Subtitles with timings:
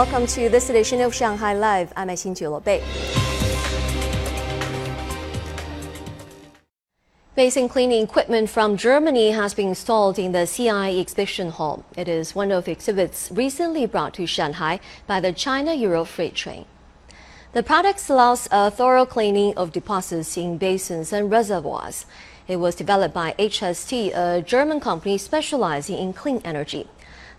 [0.00, 1.92] welcome to this edition of Shanghai Live.
[1.94, 2.80] I'm Xin Bei.
[7.34, 11.84] Basin cleaning equipment from Germany has been installed in the CIIE Exhibition Hall.
[11.98, 16.34] It is one of the exhibits recently brought to Shanghai by the China Euro Freight
[16.34, 16.64] Train.
[17.52, 22.06] The product allows a thorough cleaning of deposits in basins and reservoirs.
[22.48, 26.88] It was developed by HST, a German company specializing in clean energy.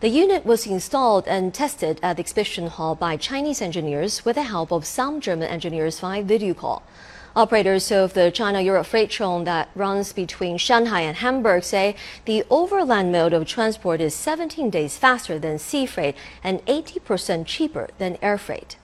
[0.02, 4.42] The unit was installed and tested at the exhibition hall by Chinese engineers with the
[4.42, 6.82] help of some German engineers via video call.
[7.36, 12.44] Operators of the China Europe freight train that runs between Shanghai and Hamburg say the
[12.50, 18.18] overland mode of transport is 17 days faster than sea freight and 80% cheaper than
[18.24, 18.78] air freight.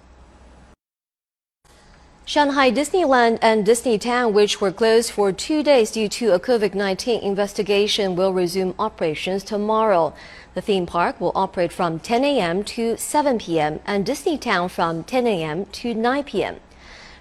[2.27, 7.22] Shanghai Disneyland and Disneytown, which were closed for two days due to a COVID 19
[7.22, 10.13] investigation, will resume operations tomorrow.
[10.54, 12.66] The theme park will operate from 10 a.m.
[12.66, 13.80] to 7 p.m.
[13.85, 15.68] and Disneytown from 10 a.m.
[15.68, 16.57] to 9 p.m.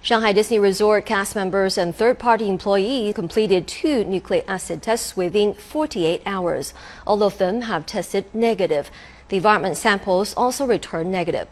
[0.01, 5.53] Shanghai Disney Resort cast members and third party employees completed two nucleic acid tests within
[5.53, 6.73] 48 hours.
[7.05, 8.91] All of them have tested negative.
[9.29, 11.47] The environment samples also returned negative.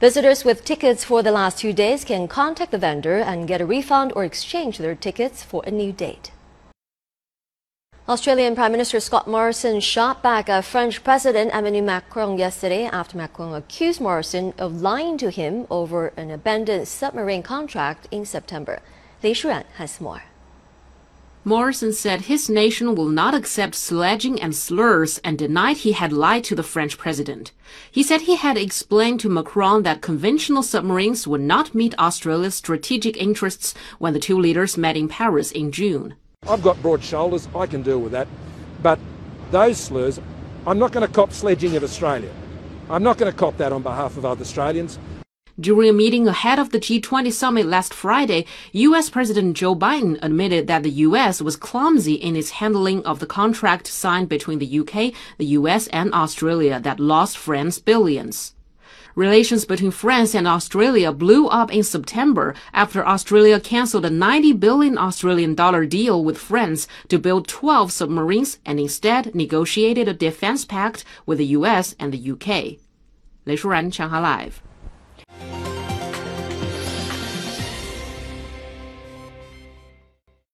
[0.00, 3.66] Visitors with tickets for the last two days can contact the vendor and get a
[3.66, 6.30] refund or exchange their tickets for a new date.
[8.08, 13.52] Australian Prime Minister Scott Morrison shot back at French President Emmanuel Macron yesterday after Macron
[13.52, 18.80] accused Morrison of lying to him over an abandoned submarine contract in September.
[19.22, 20.22] Li Shuran has more.
[21.44, 26.44] Morrison said his nation will not accept sledging and slurs and denied he had lied
[26.44, 27.52] to the French president.
[27.90, 33.18] He said he had explained to Macron that conventional submarines would not meet Australia's strategic
[33.18, 36.14] interests when the two leaders met in Paris in June.
[36.48, 38.26] I've got broad shoulders, I can deal with that.
[38.82, 38.98] But
[39.50, 40.18] those slurs,
[40.66, 42.32] I'm not going to cop sledging of Australia.
[42.88, 44.98] I'm not going to cop that on behalf of other Australians.
[45.60, 49.10] During a meeting ahead of the G20 summit last Friday, U.S.
[49.10, 51.42] President Joe Biden admitted that the U.S.
[51.42, 56.14] was clumsy in its handling of the contract signed between the U.K., the U.S., and
[56.14, 58.54] Australia that lost France billions.
[59.17, 64.97] Relations between France and Australia blew up in September after Australia cancelled a 90 billion
[64.97, 71.05] Australian dollar deal with France to build 12 submarines and instead negotiated a defense pact
[71.25, 72.79] with the US and the UK.
[73.45, 74.66] 雷舒然，上海 Live。